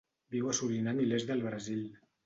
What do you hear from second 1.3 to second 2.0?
del Brasil.